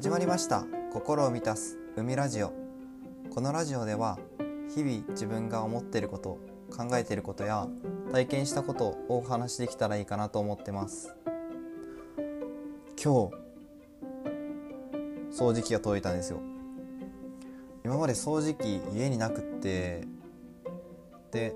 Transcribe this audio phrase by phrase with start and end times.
[0.00, 0.64] 始まりました。
[0.94, 2.54] 心を満たす海ラジオ。
[3.34, 4.18] このラジオでは
[4.74, 6.38] 日々自分が思っていること
[6.74, 7.68] 考えていることや
[8.10, 11.14] 体験したことをお話しできたらいいかなと思ってます。
[12.96, 13.34] 今日
[15.38, 16.40] 掃除機が届いたんですよ。
[17.84, 20.08] 今まで掃除機家になくって
[21.30, 21.54] で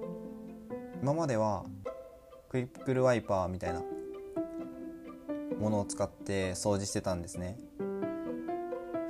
[1.00, 1.64] 今までは
[2.50, 3.82] クイックルワイパーみたいな
[5.58, 7.56] ものを使って掃除してたんですね。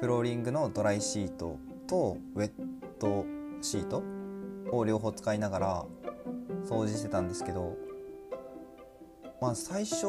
[0.05, 2.51] フローリングのドライシートとウェッ
[3.01, 3.25] ト
[3.63, 4.03] シート
[4.71, 5.85] を両方使いながら
[6.69, 7.75] 掃除してたんですけど
[9.41, 10.05] まあ最初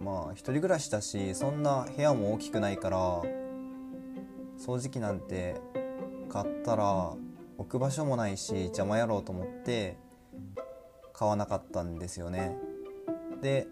[0.00, 3.22] まあ一人暮らしだしそんな部屋も大きくないから
[4.56, 5.56] 掃除機なんて
[6.28, 7.12] 買ったら
[7.58, 9.96] 置く場所もないし邪魔やろうと思って
[11.12, 12.56] 買わなかったんですよね。
[13.42, 13.66] で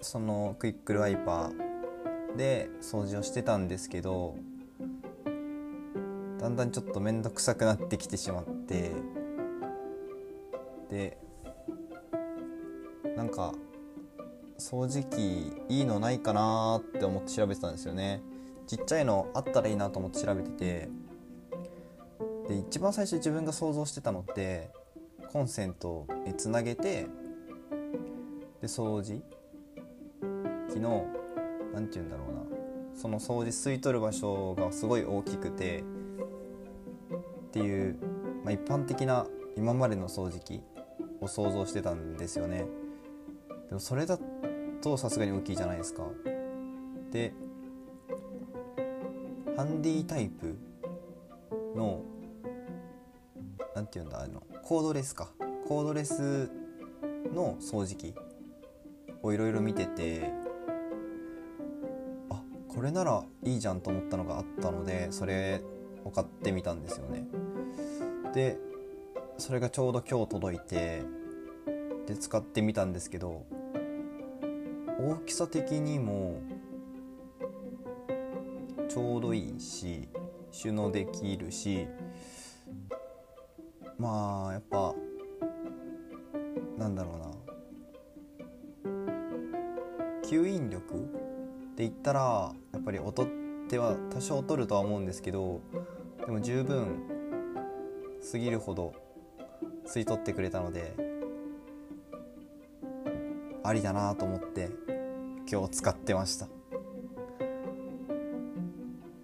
[0.00, 1.63] そのクイックルワイパー
[2.36, 4.36] で掃除をしてたんですけど
[6.38, 8.90] だんだんちょっと面倒くさくなってきてしまって
[10.90, 11.18] で
[13.16, 13.54] なんか
[14.58, 18.22] 掃除機いいのないかなって思って調べてたんですよね。
[18.66, 20.88] ちっちゃいのあったらいいなと思って調べてて
[22.48, 24.70] で一番最初自分が想像してたのって
[25.32, 27.06] コンセントにつなげて
[28.60, 29.22] で掃除
[30.72, 31.06] 機の
[31.74, 32.40] 何て言うんだろうな。
[32.94, 37.98] その掃除吸い取る場所がすごい大きくてっていう、
[38.44, 40.60] まあ、一般的な今までの掃除機
[41.20, 42.66] を想像してたんですよね。
[43.68, 44.18] でもそれだ
[44.80, 46.04] とさすがに大きいじゃないですか。
[47.10, 47.32] で
[49.56, 50.56] ハンディタイプ
[51.76, 52.02] の
[53.74, 55.28] 何て言うんだあのコードレスか。
[55.66, 56.50] コードレス
[57.32, 58.14] の掃除機
[59.22, 60.30] をいろいろ見てて
[62.74, 65.62] これならいいじゃんと思ったのがあったのでそれ
[66.04, 67.24] を買ってみたんですよね。
[68.34, 68.58] で
[69.38, 71.02] それがちょうど今日届いて
[72.06, 73.44] で使ってみたんですけど
[74.98, 76.40] 大きさ的にも
[78.88, 80.08] ちょうどいいし
[80.50, 81.86] 収納できるし
[83.98, 84.94] まあやっぱ
[86.76, 87.24] なんだろうな。
[90.24, 90.98] 吸引力っ
[91.76, 92.52] て言ったら
[92.84, 93.26] ぱり音っ
[93.68, 95.60] ては多少取るとは思うんですけど
[96.24, 97.02] でも十分
[98.30, 98.94] 過ぎるほど
[99.86, 100.94] 吸い取ってくれたので
[103.62, 104.70] ありだなと思って
[105.50, 106.46] 今日使ってました。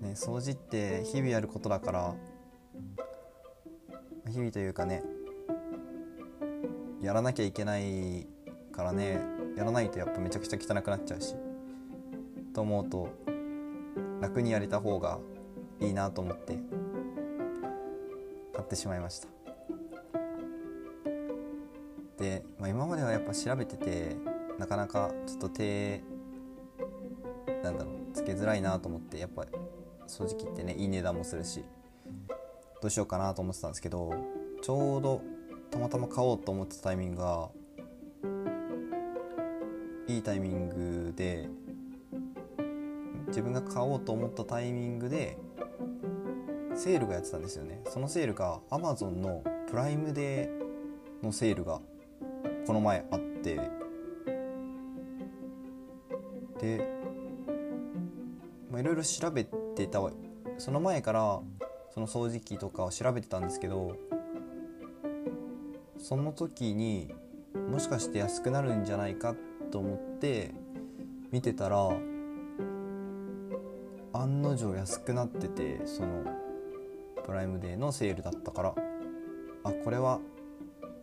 [0.00, 2.14] ね掃除って日々やることだから
[4.30, 5.02] 日々というかね
[7.00, 8.26] やらなきゃいけない
[8.72, 9.20] からね
[9.56, 11.34] やらないとやっぱめちゃくちゃ汚くなっちゃうし
[12.54, 13.08] と思うと
[14.20, 15.18] 楽にやれた方が
[15.80, 16.58] いいなと思って
[18.54, 19.28] 買ってしまいました。
[22.18, 24.16] で、まあ、今まではやっぱ調べてて
[24.58, 26.02] なかなかちょっと手
[27.62, 29.46] なんだろうつけづらいなと思ってやっぱ
[30.06, 31.64] 掃除機ってねいい値段もするし
[32.82, 34.12] どうしようかなと思ってたんですけど
[34.62, 35.22] ちょうど
[35.70, 37.48] たまたま買おうと思ってたタイミングが
[40.08, 41.48] いいタイミングで
[43.30, 45.38] 自分が買おうと思ったタイミングで
[46.74, 47.80] セールがやってたんですよね。
[47.88, 51.80] そのセールが Amazon のプライムデーのセールが
[52.66, 53.58] この前あって。
[56.60, 56.86] で
[58.78, 60.00] いろいろ調べてた
[60.58, 61.40] その前から
[61.94, 63.96] その掃除機とかを調べてたんですけど
[65.98, 67.14] その時に
[67.70, 69.34] もしかして安くなるんじゃないか
[69.70, 70.52] と思って
[71.30, 71.90] 見てたら
[74.42, 76.24] の定安くなっててその
[77.24, 78.74] プライムデーのセールだったから
[79.64, 80.20] あこれは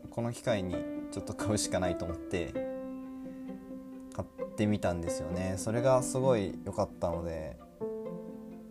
[0.09, 0.75] この機会に
[1.12, 2.54] ちょっと買うしかないと思って
[4.13, 5.54] 買ってみたんですよね。
[5.57, 7.56] それがすごい良かったので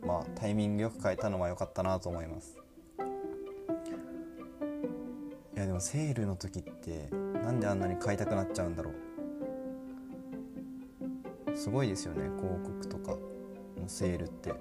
[0.05, 2.59] まあタイミングよく買えたのは良かったなと思います。
[5.55, 7.09] いやでもセールの時って
[7.43, 8.95] なんであんなに買いたくなっちゃうんだろう。
[11.57, 13.17] すごいですよね広告とか。
[13.87, 14.53] のセールって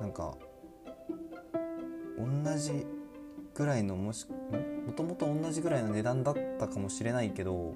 [0.00, 0.34] なんか
[2.18, 2.84] 同じ
[3.54, 4.26] ぐらいのもし
[4.86, 7.74] もともと同じぐらいの値段だったかもしれないけど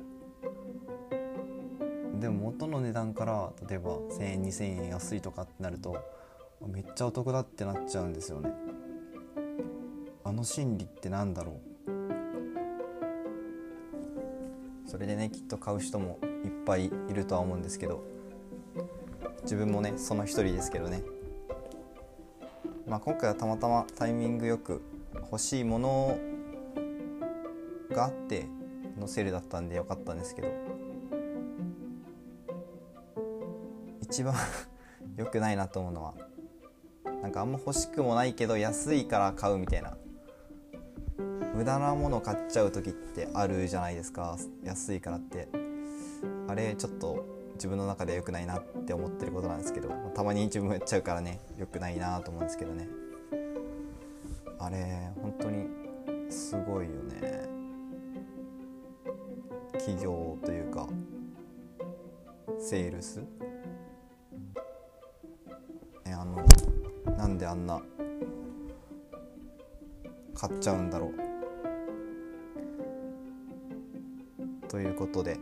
[2.18, 5.96] でも元の値段から例えば1,000円2,000円安いとかってなると
[6.66, 8.08] めっちゃお得だってなっちゃう。
[8.08, 8.50] んですよね
[10.24, 11.54] あの心理ってなんだろう。
[14.86, 15.80] それでねきっと買う。
[15.80, 17.58] 人もいっぱいいるとは思う。
[17.58, 18.09] んですけど
[19.50, 21.02] 自分もねその一人ですけどね。
[22.86, 24.80] まあ今回はたまたまタイミングよく
[25.12, 26.16] 欲しいもの
[27.90, 28.46] があって
[28.96, 30.48] のセールだったんでよかったんですけど。
[34.02, 34.34] 一番
[35.16, 36.14] 良くないなと思うのは
[37.20, 39.96] なんかあんま欲しくもないけど安いから買うみたいな。
[41.56, 44.38] 無駄なもの買っちゃう時ってあるじゃないですか。
[44.62, 45.48] 安いからって。
[46.46, 52.88] あれちょっと自分の中で良くないなって思ってることなんですけどたまに自分やっちゃうからね良くないなと思うんですけどね。
[54.58, 55.68] あれ本当に
[56.30, 57.46] すごいよね。
[59.74, 60.88] 企業というか
[62.58, 63.18] セールス？
[63.18, 63.26] ね
[66.14, 66.42] あの
[67.14, 67.82] なんであんな
[70.34, 71.12] 買っちゃうんだろう。
[74.66, 75.36] ということで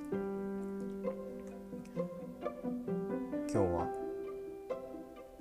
[3.51, 3.89] 今日は。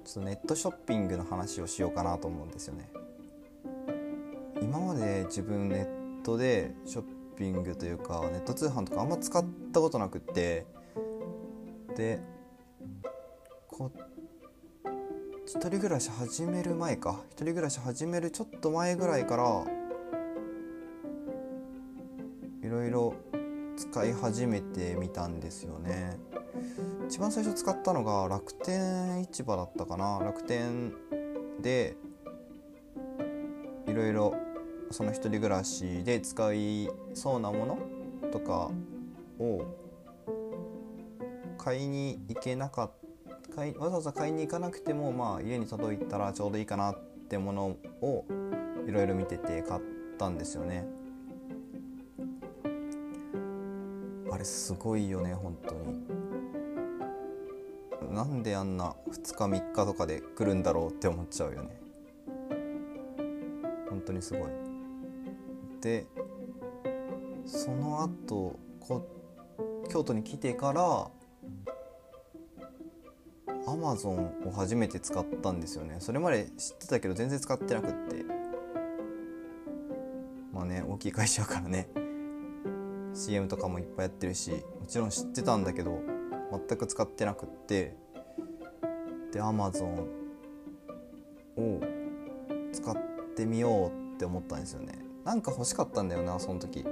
[0.06, 2.90] ちょっとネットショッピングの話をしようかなと思うんですよね。
[4.62, 7.04] 今まで自分ネットでショッ
[7.36, 9.44] ピングというかネット通販とかあんま使っ
[9.74, 10.66] たことなくって。
[11.98, 12.22] で
[13.68, 13.92] こ
[15.46, 17.20] 一人暮らし始める前か。
[17.32, 19.66] 一人暮らし始めるちょっと前ぐらいから
[22.64, 23.14] いろいろ
[23.76, 26.18] 使い始めてみたんですよね。
[27.08, 30.92] 一番最初使ったのが楽天市場だったかな楽天
[31.62, 31.96] で
[33.88, 34.36] いろいろ
[34.92, 37.80] その一人暮らしで使いそうなもの
[38.30, 38.72] とか
[39.40, 39.64] を
[41.58, 42.92] 買いに行けなかっ
[43.50, 47.00] た買いわざわざ買いに行かなくてもまあ家に届いたらちょうどいいかなっ
[47.30, 48.26] てものを
[48.86, 49.82] いろいろ見てて買っ
[50.20, 50.86] たんですよね。
[54.30, 56.17] あれすごいよね本当に
[58.18, 61.80] なんであんな2日3日とかで来るんだろうって思っちゃうよね。
[63.92, 64.50] 本当にすごい。
[65.82, 66.08] で
[67.46, 69.08] その後こ
[69.92, 71.12] 京都に来てから
[73.72, 75.98] アマゾンを初めて使ったんですよね。
[76.00, 78.26] それまで知ってたけど全然使ってなくって。
[80.52, 81.88] まあね大きい会社からね。
[83.14, 84.50] CM とかもいっぱいやってるし
[84.80, 86.02] もちろん知ってたんだけど
[86.68, 88.07] 全く使ってなくって。
[89.32, 90.08] で Amazon
[91.58, 91.82] を
[92.72, 92.96] 使っ
[93.36, 95.00] てみようって思ったんですよね。
[95.24, 96.86] なんか欲しかったんだよなその時。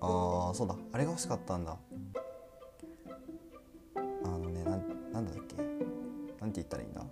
[0.00, 0.76] ああそうだ。
[0.92, 1.76] あれが欲しかったんだ。
[4.24, 5.56] あのねなんなんだっけ。
[6.40, 7.04] なんて言ったらいいんだ。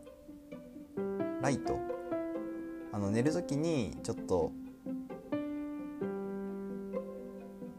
[1.40, 1.78] ライト。
[2.92, 4.52] あの寝る時にちょっと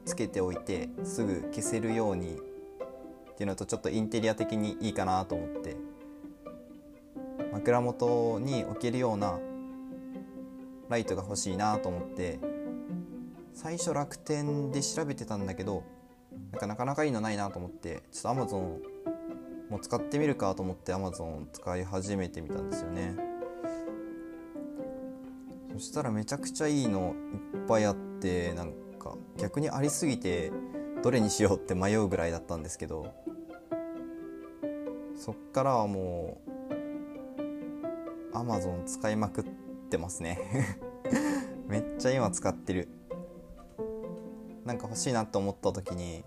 [0.05, 2.41] つけておいてすぐ消せるように
[3.43, 5.75] ていうのとちょっとインテリア的にいいかなと思って
[7.51, 9.37] 枕元に置けるような
[10.87, 12.39] ライトが欲しいなと思って
[13.53, 15.83] 最初楽天で調べてたんだけど
[16.51, 18.77] なんかなかなかいいのないなと思ってちょっと Amazon
[19.69, 23.15] も使ってみるかと思って Amazon 使い始めてみたんですよね。
[25.73, 27.13] そしたらめちゃくちゃいいの
[27.53, 30.51] いっぱいあってなんか逆にありすぎて
[31.03, 33.22] どれにしようって迷うぐらいだったんですけど
[35.15, 39.43] そっからはもう Amazon 使いまくっ
[39.89, 40.39] てますね。
[41.67, 42.89] めっちゃ今使ってる。
[44.65, 46.23] なんか欲しいなって思った時に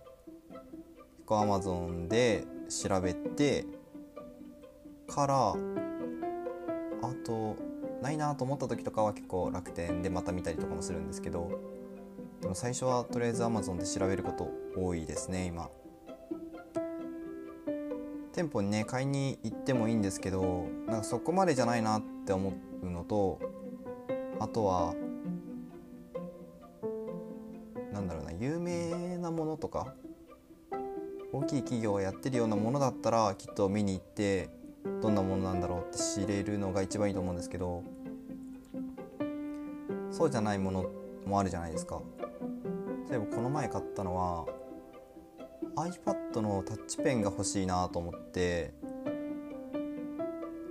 [0.51, 3.65] 結構 Amazon で調べて
[5.09, 5.55] からあ
[7.25, 7.57] と
[8.03, 11.51] ないなと思った時とかは結構楽天でまた見たりとかもするんですけど
[12.43, 15.71] でも最初はとりあえず Amazon で調べること多いですね今。
[18.37, 22.53] 店舗にね買いに行ってもいいんですけどなんかそこまでじゃないなって思
[22.83, 23.41] うのと
[24.39, 24.95] あとは
[27.95, 29.95] なんだろうな有名なものとか
[31.33, 34.51] 大きい企業がやってるようなものだったらきっと見に行って
[35.01, 37.85] どんなものなんだろうって知れるのが一番いいと思うんですけど
[40.11, 40.85] そうじゃないもの
[41.25, 42.03] もあるじゃないですか。
[43.09, 44.47] 例えばこの前買ったのは
[45.77, 48.73] iPad のタッチペンが欲しいなと思って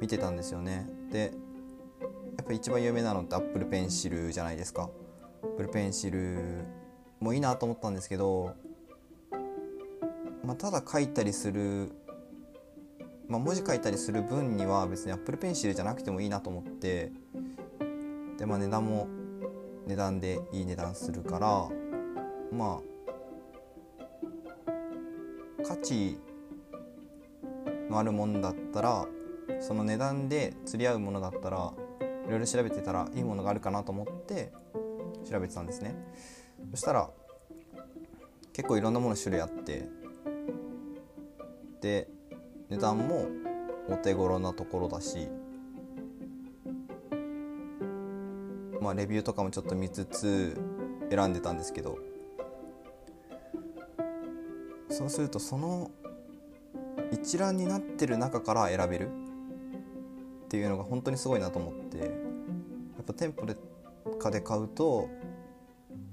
[0.02, 0.88] 見てたんですよね。
[1.12, 1.32] で
[2.38, 4.90] やっぱ一番有名なのって Apple Pencil じゃないですか。
[5.44, 6.64] Apple Pencil
[7.20, 8.56] もいいなと思ったんですけど、
[10.44, 11.92] まあ、ただ書いたりする、
[13.28, 17.12] まあ、文字書いたりする分には別に Apple Pencil じゃなくてもいいなと思って
[18.38, 19.08] でまあ値段も
[19.88, 21.70] 値段でいい値段するから
[22.52, 22.95] まあ
[25.68, 26.18] 価値
[27.90, 29.08] のあるもんだったら
[29.60, 31.74] その値段で釣り合うものだったら
[32.28, 34.52] いろいろ調べてたらいいものがあるかなと思って
[35.30, 35.96] 調べてたんですね。
[36.72, 37.10] そしたら
[38.54, 39.88] 結構いろんなもの種類あって
[41.82, 42.08] で
[42.70, 43.28] 値段も
[43.90, 45.28] お手頃なところだし
[48.82, 50.58] まあレビューとかもちょっと見つつ
[51.10, 51.98] 選んでたんですけど
[54.96, 55.92] そうするとその
[57.12, 63.58] 一覧になってる中から選べるっていうのが本当にすごいなと思ってやっぱ店舗で
[64.18, 65.10] かで買うと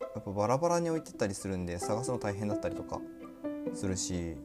[0.01, 3.01] やっぱバラバラに置いてたりするんで探すの大変だったりとか
[3.73, 4.37] するし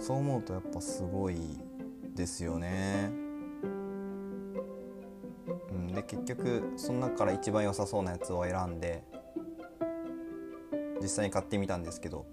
[0.00, 1.36] そう思うとやっぱすごい
[2.16, 3.12] ですよね。
[5.70, 9.04] うん、で結局その中から一番良さそうなやつを選んで
[11.06, 12.26] 実際に買ってみたんですけど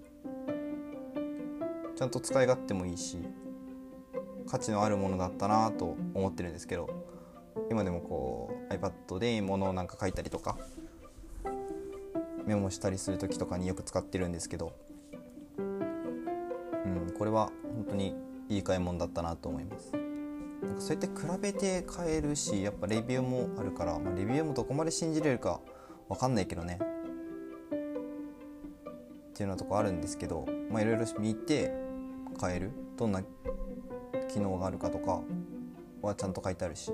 [1.94, 3.18] ちゃんと使い勝手もいいし
[4.48, 6.90] 価値のあるものだったなと思ってるんですけど
[7.70, 10.58] 今でもこう iPad で物をなんか書いたりとか
[12.46, 14.72] メモしたりする時とかによく使ってるんですけど、
[15.56, 18.16] うん、これは本当に
[18.48, 19.92] いい買い物だったなと思います。
[19.92, 25.60] なんかそうやって比べて買えるしやっぱレビューもあるから、まあ、レビューもどこまで信じれるか
[26.08, 26.78] 分かんないけどね。
[29.34, 31.72] っていうようなとこあるんですけどまあいろいろ見て
[32.38, 32.70] 買える？
[32.96, 33.20] どんな
[34.32, 35.22] 機能があるかとか
[36.02, 36.92] はちゃんと書いてあるし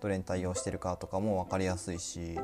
[0.00, 2.42] どれに対応してるかとかも分かりやすいしそ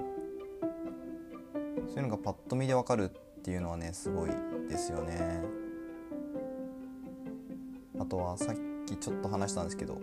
[1.95, 4.31] ういうのがパッと見で分かるっていうのはねすごい
[4.69, 5.45] ですよね。
[8.01, 10.01] あとはさっきちょっと話したんですけど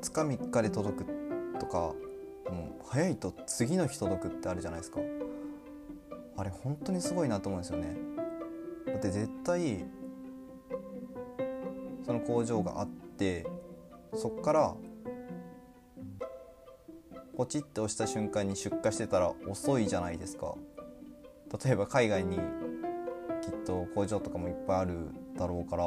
[0.00, 1.06] 2日3日で届く
[1.60, 1.78] とか
[2.50, 5.00] もう早いと次の日届くってあるじゃないですか。
[6.38, 7.96] あれ本当にすごいなと思うんですよね。
[8.86, 9.84] だって絶対
[12.06, 13.44] その工場があって
[14.14, 14.74] そっから
[17.36, 20.54] ポチッと押した瞬間に出荷してたら遅いじゃないですか。
[21.64, 22.42] 例えば海外にきっ
[23.66, 25.84] と工場とかもいっぱいあるだろうから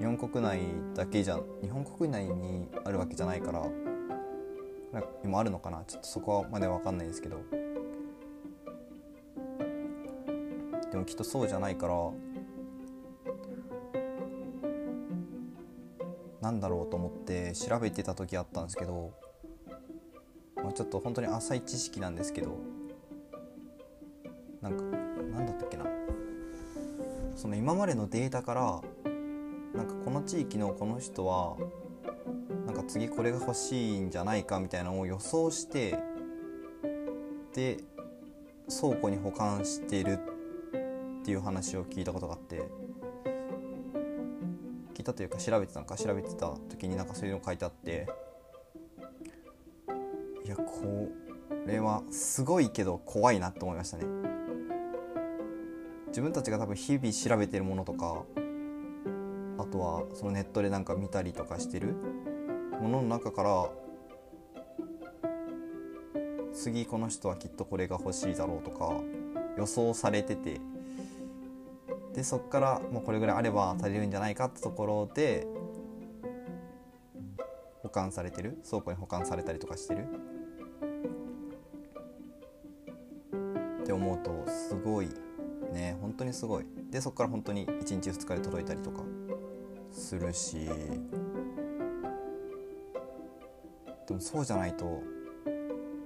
[0.00, 0.60] 日本国内
[0.94, 3.64] だけじゃ日本国内にあるわけじゃないから
[5.22, 5.84] 今あるのかな？
[5.86, 7.61] ちょっとそこまで分かんないですけど。
[10.92, 11.94] でもきっとそうじゃないから
[16.42, 19.14] なんだろうと思って調べてた時あったんですけど、
[20.62, 22.58] まあ、ちょっと本当に浅い知識なんですけど
[24.60, 25.86] なんかなんだったっけな。
[27.36, 28.82] その今までのデータから
[29.74, 31.56] なんかこの地域のこの人は
[32.66, 35.98] なんか次これが欲しいんじゃないかみたいなのを予想して
[37.54, 37.78] で
[38.68, 40.31] 倉庫に保管してる
[41.22, 42.62] っていう話を聞いたことがあって
[44.92, 48.08] 聞いたというか調べてたのか調べてた時になんかそういうの書いてあって
[50.44, 51.08] いやこ
[51.64, 54.04] れはすごいけど怖いなと思いましたね。
[56.08, 58.24] 自分たちが多分日々調べてるものとか
[59.58, 61.94] あとはそのネットでなんか見たりとかしてる
[62.80, 63.70] ものの中から
[66.52, 68.92] 次この人はきっとこれが欲しいだろうとか
[69.56, 70.60] 予想されてて
[72.14, 75.46] でそっからもうこれぐらいあれば足りるんじゃないかってところで
[77.82, 78.58] 保管されてる？
[78.68, 80.06] 倉庫に保管されたりとかしてる？
[83.82, 85.08] って思うとすごい
[85.72, 85.96] ね。
[86.00, 86.66] 本当にすごい。
[86.90, 89.02] でそこから本当に1日2日で届いたりとか
[89.90, 90.68] するし。
[94.06, 95.02] でもそうじゃないと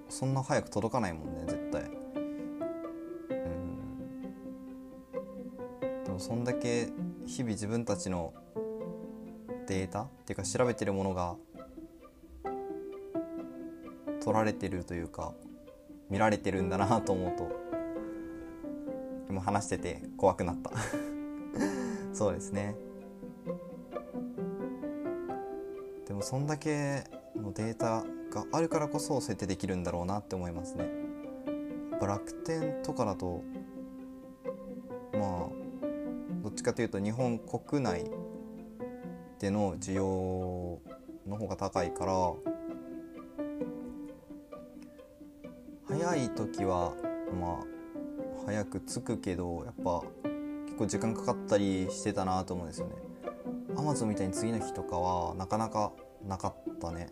[0.08, 1.95] そんな早く届かないもんね絶対。
[6.26, 6.88] そんだけ
[7.24, 8.34] 日々自分たちの
[9.68, 11.36] データっていうか調べてるものが
[14.24, 15.34] 取られてるというか
[16.10, 17.48] 見られてるんだなと思うと
[19.30, 20.72] 今話してて怖くなった。
[22.12, 22.74] そうですね。
[26.08, 27.04] でもそんだけ
[27.36, 28.04] のデータ
[28.34, 30.90] があるからこそそうやってできるんだろうなって思いますね。
[32.00, 33.44] 楽天とかだと
[36.66, 38.10] かというと日本国内
[39.38, 40.80] での需要
[41.28, 42.32] の方が高いから
[45.86, 46.92] 早い時は
[47.40, 50.02] まあ早く着くけどやっぱ
[50.66, 52.94] 結構時間かかったりしてたなと思うんですよね。
[53.76, 55.92] アマゾンみたいに次の日とかはなかなか
[56.26, 57.08] なかったね。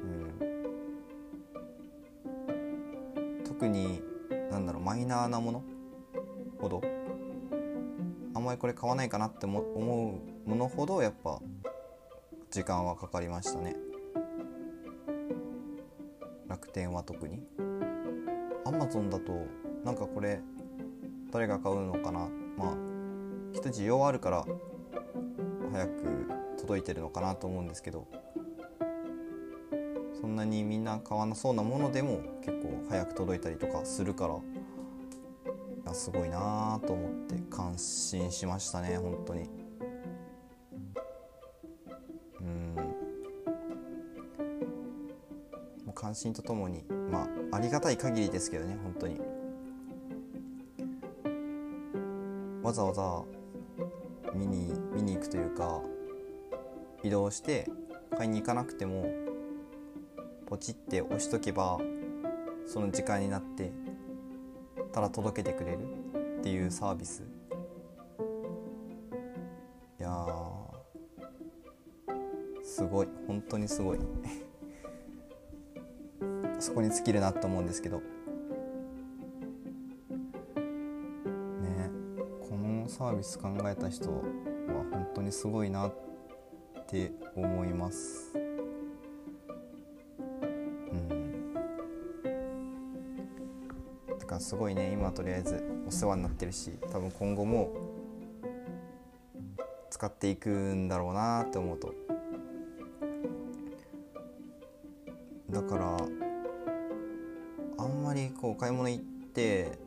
[0.00, 0.06] う
[3.20, 4.02] ん、特に
[4.50, 5.62] なんだろうマイナーなもの？
[6.58, 6.93] ほど？
[8.54, 11.40] んまりこれ買わないかなって思うものほどやっぱ
[12.50, 13.74] 時間はかかりましたね。
[16.46, 17.42] 楽天は特に。
[18.64, 19.32] アマゾンだと
[19.84, 20.40] なんかこれ
[21.32, 22.28] 誰が買うのかな。
[22.56, 22.76] まあ
[23.52, 24.44] 人需要あるから
[25.72, 25.92] 早く
[26.58, 28.06] 届いてるのかなと思うんですけど。
[30.20, 34.36] そんなにみんな買わなそうなものでも結構早く届いたりとかするから。
[35.86, 39.50] やすごいなと思って感心しましたね本当に。
[42.40, 42.74] うん。
[45.86, 49.20] もう関心とともにまあありがたい限りですけどね本当に。
[52.62, 53.22] わざわざ
[54.34, 55.82] 見に見に行くというか
[57.02, 57.68] 移動して
[58.16, 59.06] 買いに行かなくても
[60.46, 61.78] ポチって押しとけば
[62.66, 63.70] その時間になって
[64.94, 65.80] ただ届けてくれる
[66.38, 67.24] っていうサービス。
[69.98, 70.24] いや
[72.62, 73.08] すごい。
[73.26, 73.98] 本当にすごい。
[76.60, 77.98] そこに尽きるなと思うんですけど。
[77.98, 78.04] ね
[82.48, 84.20] このサービス考えた人は
[84.92, 85.92] 本当にすごいなっ
[86.86, 88.43] て思います。
[94.44, 97.72] すごいね今とりあえずお世話になってるし多分今後も
[99.88, 101.94] 使っていくんだろうなって思うと。
[105.48, 105.96] だから
[107.78, 109.78] あんまりこう買い物行って、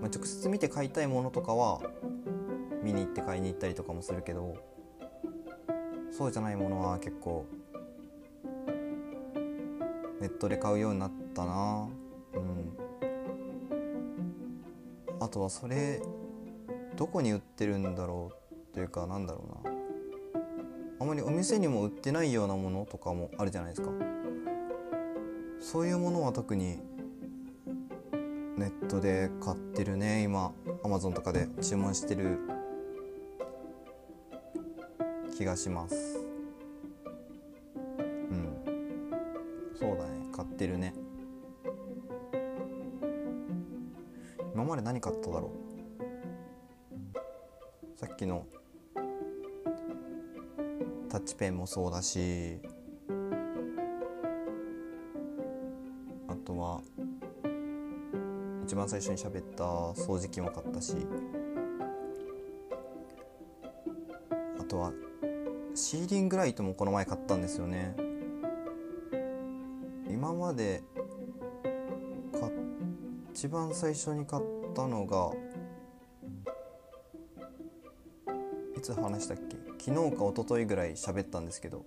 [0.00, 1.80] まあ、直接見て買いたいものとかは
[2.82, 4.56] 見に行って買いに行ったりとかもするけど
[6.10, 7.46] そうじゃないものは結構
[10.20, 11.88] ネットで買うようになったな。
[12.34, 12.88] うん。
[15.20, 16.00] あとはそれ
[16.96, 19.74] どこに売ってるんだろうというかなんだろうな。
[21.00, 23.90] あまりお店にも売ってないようなものとかもあるじゃないですか。
[25.60, 26.78] そういうものは特に
[28.56, 30.22] ネットで買ってるね。
[30.22, 30.52] 今
[30.82, 32.38] アマゾンとかで注文してる
[35.36, 36.07] 気がします。
[51.58, 52.60] もそうだし
[56.28, 56.80] あとは
[58.64, 59.64] 一番最初に喋った
[60.00, 60.94] 掃除機も買ったし
[64.58, 64.92] あとは
[65.74, 67.94] シーリングライトもこの前買ったんですよね。
[70.08, 70.82] 今まで
[73.30, 74.42] 一番最初に買っ
[74.74, 75.30] たのが
[78.76, 79.57] いつ話したっけ？
[79.78, 81.84] 昨日か一昨日ぐらい喋ったんですけど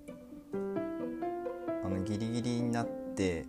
[1.84, 3.46] あのギリギリになって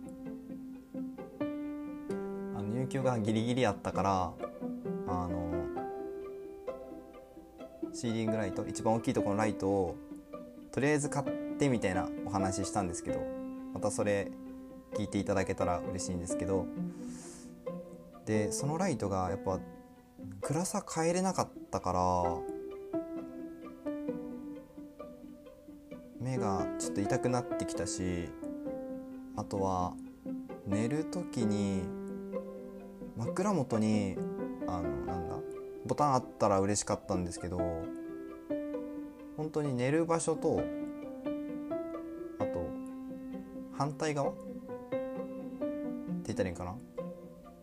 [1.39, 4.33] あの入居がギリギリあったから
[5.07, 5.53] あの
[7.93, 9.95] シーリングライト一番大きいところのライトを
[10.71, 11.25] とりあえず買っ
[11.57, 13.21] てみたいなお話ししたんですけど
[13.73, 14.31] またそれ
[14.95, 16.65] 聞いていただけたら嬉しいんですけど
[18.25, 19.59] でそのライトがやっぱ
[20.41, 22.52] 暗さ変えれなかったから
[26.83, 28.27] ちょっと痛くなってきたし
[29.37, 29.93] あとは
[30.67, 31.81] 寝る時に
[33.15, 34.17] 枕元に
[34.67, 35.37] あのなんだ
[35.85, 37.57] ボタンあったら嬉しかったんですけど
[39.37, 40.61] 本当に寝る場所と
[42.39, 42.67] あと
[43.77, 44.31] 反対側？
[44.31, 44.39] って
[46.25, 46.75] 言ったらいいかな？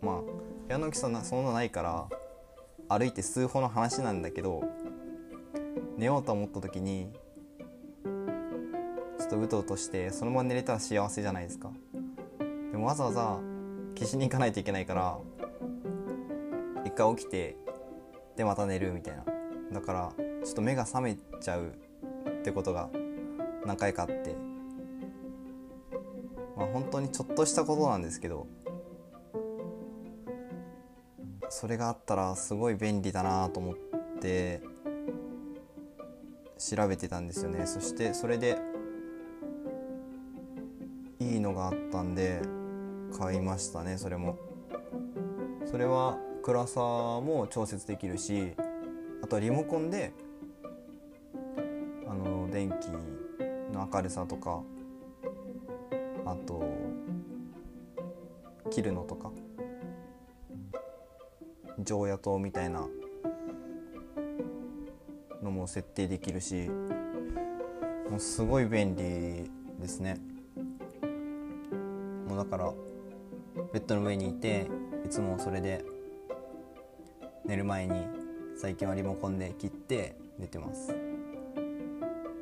[0.01, 0.29] まあ部
[0.71, 2.07] 屋の大きさそんなないから
[2.89, 4.65] 歩いて数歩の話なんだけど
[5.99, 7.13] 寝ようと思った時に
[9.31, 11.71] とうとうとしてそのまま寝れたら幸せじゃないですか。
[12.73, 13.39] でもわざわざ
[13.95, 15.19] 消しに行かないといけないから
[16.85, 17.57] 一回起きて
[18.37, 19.25] でまた寝るみたいな。
[19.73, 20.13] だから
[20.45, 21.73] ちょっと目が覚めちゃう
[22.29, 22.91] ってことが
[23.65, 24.35] 何回かあって。
[26.57, 28.47] まあ本当にちょっとしたことなんですけど
[31.49, 33.75] それがあったらすごい便利だなと思っ
[34.21, 34.61] て
[36.59, 37.67] 調べてたんですよね。
[37.67, 38.59] そしてそれで
[43.61, 44.37] したねそれも。
[45.71, 48.55] それは暗さも調節できるし
[49.23, 50.13] あとはリモコンで
[52.09, 52.89] あの電気
[53.73, 54.61] の明るさとか
[56.27, 56.65] あと
[58.71, 59.31] 切るのとか
[61.79, 62.89] 常夜灯みたいな
[65.43, 66.69] のも設定できるし
[68.11, 69.49] もうすごい便利
[69.81, 70.19] ですね。
[72.29, 72.73] もうだから
[73.73, 74.67] ベッドの上にいて
[75.05, 75.85] いつもそれで
[77.45, 78.07] 寝る前に
[78.57, 80.89] 最近はリモコンで切って寝てます。
[80.89, 80.95] で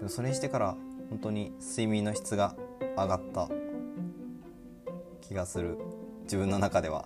[0.03, 0.77] もそれしてから
[1.11, 2.55] 本当に睡眠の質が
[2.97, 3.49] 上がった
[5.21, 5.79] 気がする。
[6.23, 7.05] 自分の中では。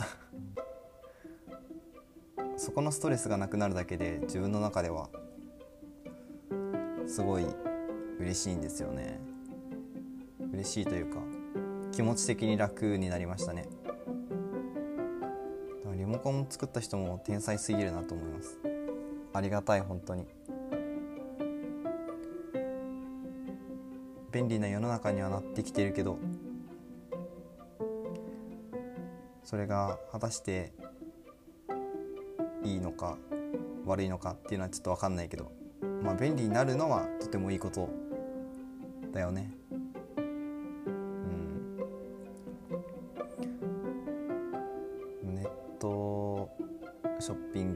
[2.56, 5.08] そこのストレスがなくなるだけで自分の中では
[7.06, 7.46] すごい
[8.20, 9.18] 嬉しいんですよね。
[10.52, 11.18] 嬉しいというか
[11.90, 13.82] 気持ち的に楽になりましたね。
[16.12, 18.59] モコン作った人も天才すぎるなと思います。
[19.33, 20.27] ありがたい本当に。
[24.31, 26.18] 便利な世の中にはなってきてるけど
[29.44, 30.72] それが果たして
[32.64, 33.18] いいのか
[33.85, 35.53] 悪いのかっていうのはちょっと分かんないけど
[36.03, 37.90] まあ便利になるのはとてもいいこと
[39.12, 39.62] だよね。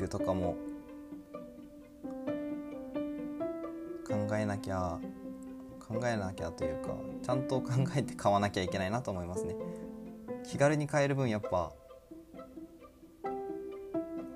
[0.07, 0.57] ョッピングとかも
[4.07, 4.99] 考えなきゃ
[5.81, 6.91] 考えなきゃというか
[7.23, 9.55] ちゃんと考えて買わなきゃいけないなと思いますね。
[10.45, 11.73] 気軽に買える分やっぱ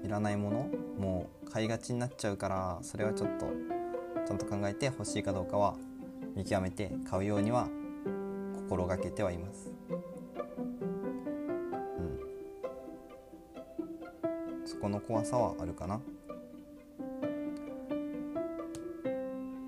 [0.05, 3.47] いらないものもう買いがちになっちゃうからそれはちょっと
[4.27, 5.77] ちゃんと考えて欲しいかどうかは
[6.35, 7.69] 見極めて買うようには
[8.69, 9.70] 心がけてはいます。
[14.81, 16.01] この怖さはあるかな。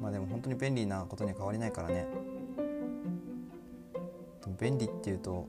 [0.01, 2.07] まあでも本当に便利なことには変わりないからね。
[4.59, 5.49] 便利っていうと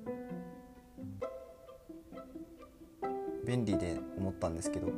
[3.46, 4.96] 便利で思ったんですけど本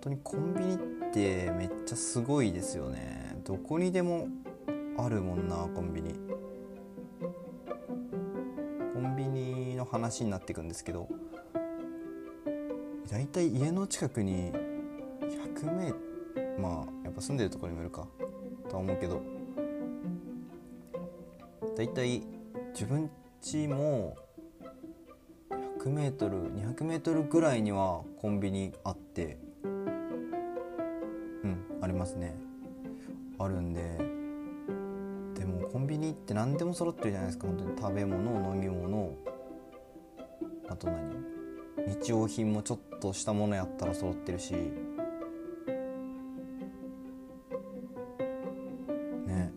[0.00, 0.78] 当にコンビニっ
[1.12, 3.36] てめっちゃすごいですよね。
[3.44, 4.28] どこにでも
[4.96, 6.14] あるもんなコンビニ。
[8.94, 11.08] コンビニの話になっていくんですけど
[13.10, 18.06] だいたい家の近くに100メーまあやっぱ住んでるところにもいるか
[18.68, 19.20] とは思うけど
[21.76, 22.22] だいたい
[22.72, 23.10] 自分
[23.42, 24.16] 家も
[25.80, 29.68] 100m200m ぐらいにはコンビニあってう
[31.48, 32.36] んありますね。
[33.38, 33.80] あるんで
[35.34, 37.48] でもコンビニって何でも揃ってるじゃないですか。
[37.48, 39.14] 本当に食べ物飲み物
[40.68, 41.00] あと何？
[41.86, 44.52] 日用品もちょっととしたものやったら揃ってるし。
[49.26, 49.50] ね。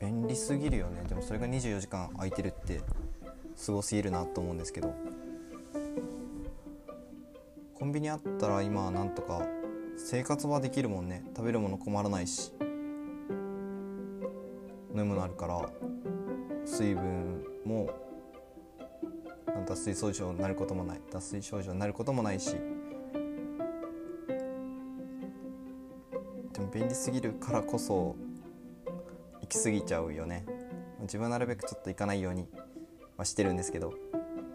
[0.00, 1.02] 便利すぎるよね。
[1.08, 2.80] でもそれが24時間空いてるって
[3.56, 4.94] すごすぎるなと思うんですけど。
[7.74, 9.42] コンビニあったら今はなんとか
[9.96, 11.24] 生活はできるもんね。
[11.36, 12.52] 食べるもの困らないし。
[14.94, 15.70] 飲むのあるから。
[16.64, 17.90] 水分も
[19.70, 21.00] 脱水症状になることもない。
[21.12, 22.56] 脱水症状になることもないし。
[26.52, 28.16] でも便利すぎるからこそ
[29.42, 30.44] 行き過ぎちゃうよね。
[31.02, 32.48] 自分はなるべくちょっと行かないように
[33.16, 33.94] はしてるんですけど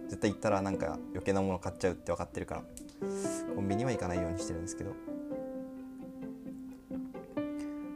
[0.10, 2.64] 絶対行ったらなんか余計なもの買っちゃうって分かってるから
[3.56, 4.92] コンビニは行かないようにしてるんですけど。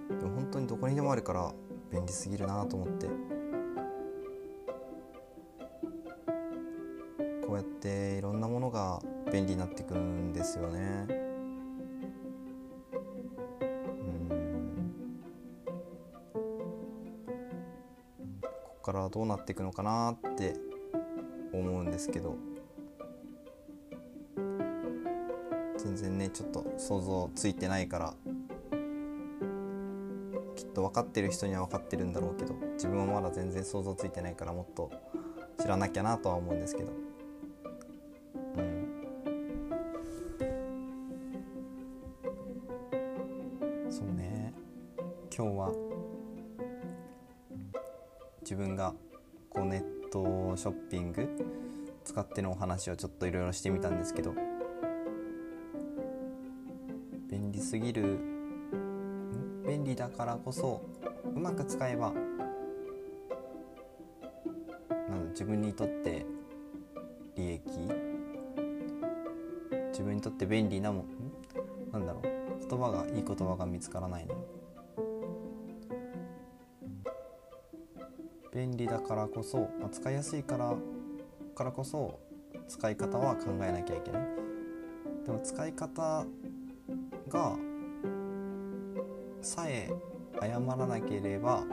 [0.10, 1.54] でも本当にどこにでもあるから
[1.92, 3.39] 便利すぎるなと思って。
[7.60, 9.02] やっていろんなものが
[9.34, 11.08] 便利になってくんですよね。
[12.90, 12.96] う
[14.06, 14.70] ん。
[18.42, 18.50] こ
[18.82, 20.56] こからどうなっていくのかなって
[21.52, 22.38] 思うんですけど。
[25.78, 28.14] 全然ねちょっと想像ついてないから
[30.56, 34.92] きっと分かってる人には分かってるんだろうけど自分はまだ全然想像ついてないからもっと
[35.60, 37.09] 知らなきゃなとは思うんですけど。
[52.20, 54.34] 使ってのお話をちょっといろいろしてみたんですけど
[57.32, 58.20] 便利すぎる
[59.66, 60.82] 便利だからこそ
[61.24, 62.12] うまく使えば
[65.08, 66.26] なん自分にとって
[67.38, 67.64] 利益
[69.92, 71.06] 自分にとって便利なもん
[71.94, 72.24] なんだろう
[72.70, 74.36] 言葉がいい言葉が見つからないな。
[78.54, 80.76] 便利だからこそ、まあ、使いやすいから
[81.60, 82.18] からこそ
[82.70, 84.22] 使い方は考えなきゃいけない。
[85.26, 86.26] でも使い方
[87.28, 87.58] が
[89.42, 89.92] さえ
[90.40, 91.66] 謝らなければ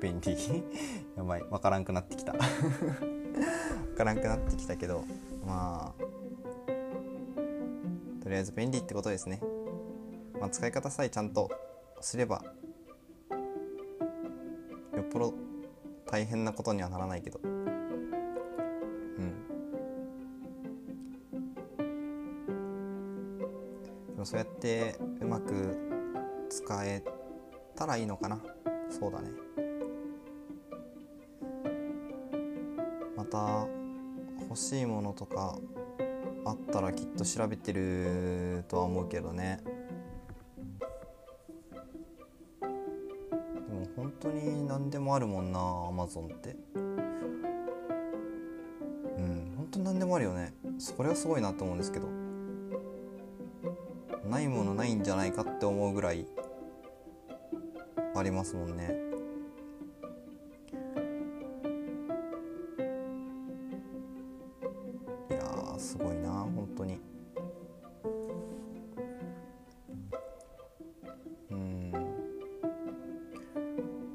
[0.00, 0.64] 便利。
[1.14, 1.42] やばい。
[1.42, 2.32] 分からんくなってきた。
[2.32, 2.40] 分
[3.94, 5.04] からんくなってきたけど
[5.44, 6.02] まあ
[8.22, 9.42] とりあえず便利ってことですね、
[10.40, 11.50] まあ、使い方さえちゃんと
[12.00, 12.42] すれば
[14.96, 15.41] よっぽど
[16.12, 17.40] 大変なことにはならないけど。
[17.42, 17.64] うん。
[24.12, 25.74] でもそうやってうまく
[26.50, 27.02] 使え
[27.74, 28.42] たらいいのかな。
[28.90, 29.30] そうだね。
[33.16, 33.66] また
[34.42, 35.56] 欲しいものとか
[36.44, 39.60] あったらきっと調べてるとは思うけどね。
[45.12, 46.56] もあるもんなアマゾンって。
[46.74, 46.78] う
[49.20, 50.54] ん本当に何でもあるよね。
[50.78, 52.08] それはすごいなと思うんですけど。
[54.24, 56.26] ないものないんじゃないかって思うぐらい
[58.14, 59.11] ありますもんね。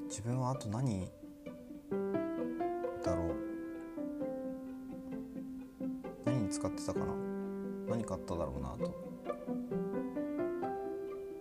[0.09, 1.09] 自分はあと何
[3.03, 3.35] だろう。
[6.25, 7.05] 何に使ってたかな。
[7.89, 8.95] 何買っただろうなと。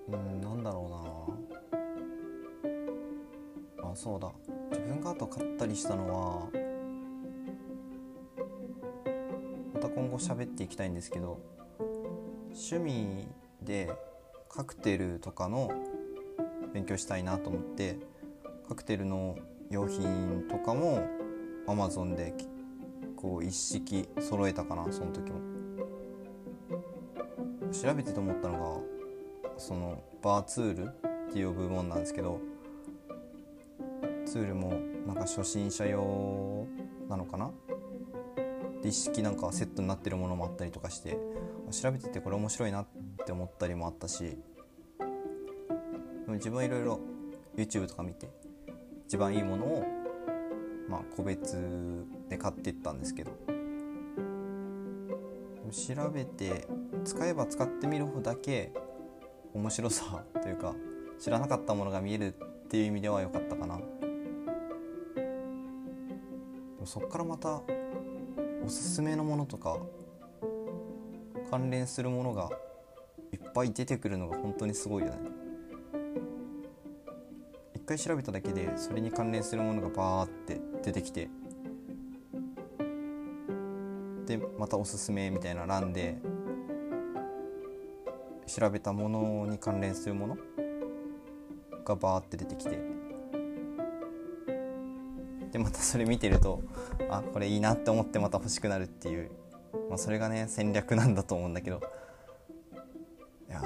[0.09, 1.37] うんなんだろ
[3.83, 3.91] うな。
[3.91, 4.33] あそうだ。
[4.71, 6.49] 自分があと買ったりしたのは
[9.75, 11.39] また今後喋っていきたいんですけど
[12.49, 13.29] 趣味
[13.63, 13.93] で
[14.49, 15.71] カクテルとかの
[16.73, 17.97] 勉強したいなと思って
[18.69, 19.37] カクテルの
[19.71, 21.03] 用品とかも
[21.67, 22.35] Amazon で
[23.17, 25.41] こう一式揃えたかなその時も。
[27.73, 28.85] 調べてて思ったの
[29.45, 30.85] がそのバーツール
[31.29, 32.41] っていう部門なんですけど
[34.25, 34.75] ツールも
[35.07, 36.67] なんか初心者用
[37.09, 37.51] なのかな？
[38.83, 41.19] で一式なんかセットになってるものもあったりとかして
[41.71, 42.87] 調べててこれ面白いなっ
[43.25, 44.37] て思ったりもあったしで
[46.29, 47.01] も自分はいろいろ
[47.57, 48.29] YouTube とか見て
[49.07, 49.85] 一番いいものを
[50.89, 51.57] まあ個別
[52.29, 53.33] で買っていったんですけど。
[55.73, 56.67] 調べて
[57.05, 58.73] 使えば使ってみるほどだけ
[59.53, 60.75] 面白さというか
[61.19, 63.81] 知らなかったものが見えるっていう意味では良かったかな。
[66.85, 67.63] そっからまた
[68.65, 69.77] おすすめのものとか
[71.51, 72.49] 関連するものが
[73.33, 75.36] いっぱい出てくるのが本当にすごいよね。
[77.87, 81.31] 回調べただけでそれに関連するものがバーって出てきて
[84.27, 86.19] でまたおすすめみたいな欄で
[88.47, 90.37] 調べたものに関連するもの
[91.85, 92.79] がバーって出てきて
[95.53, 96.63] でまたそれ見てると
[97.09, 99.31] あこれいいなって思ってまた欲しくなるっていう、
[99.89, 101.81] まあ、それがね戦略なんだと思うんだけど
[103.49, 103.63] いや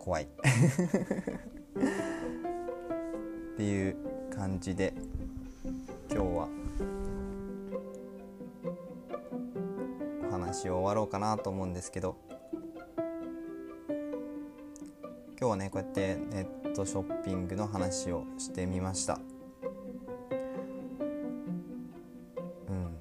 [0.00, 0.28] 怖い。
[3.56, 3.96] っていう
[4.36, 4.92] 感じで
[6.12, 6.48] 今日は。
[10.28, 12.16] お話を終わろうかなと思うんですけど。
[15.40, 19.18] 今日はねこうやってネットショッピングの話をしてみました。
[22.68, 22.98] うん。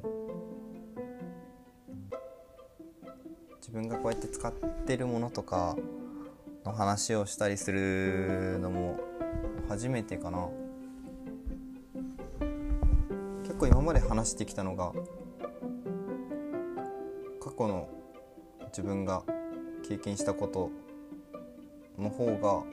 [3.57, 5.75] 自分がこうやって使ってるものとか
[6.63, 8.97] の話をしたりするのも
[9.67, 10.47] 初めてかな。
[13.43, 14.91] 結構今まで話してきたのが
[17.41, 17.87] 過去の
[18.65, 19.23] 自分が
[19.87, 20.69] 経験したこと
[21.97, 22.63] の方が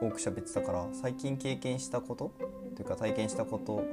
[0.00, 2.32] 多く喋ってたから最近経験したこと
[2.74, 3.84] というか体験したこと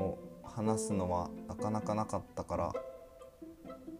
[0.00, 2.72] を話すのはなかなかなかったから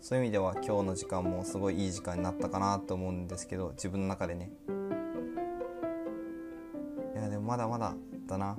[0.00, 4.52] そういう意味では今日の時間もすごいいい時間になったかなと思うんですけど自分の中でね。
[7.46, 7.94] まだまだ
[8.26, 8.58] だな。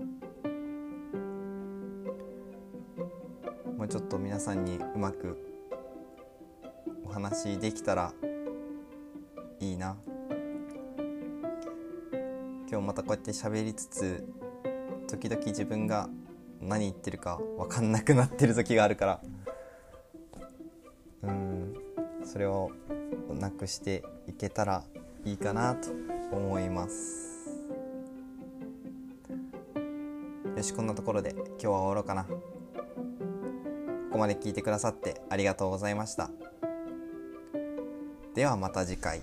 [3.78, 5.38] もうちょっと皆さんにうまく
[7.04, 8.14] お話できたら
[9.60, 9.98] いいな。
[12.70, 14.26] 今日またこうやって喋りつつ
[15.10, 16.08] 時々自分が
[16.62, 19.22] 何言ってるか分かんなくなってる時があるから。
[21.24, 21.74] うん。
[22.24, 22.72] それを
[23.38, 24.86] なくしていけたら
[25.26, 25.90] いいかなと
[26.32, 27.27] 思います。
[30.68, 32.30] しこんなところで今日は終わろうかなこ
[34.12, 36.30] こまで聞いてくださってありがとうございました
[38.36, 39.22] ではまた次回。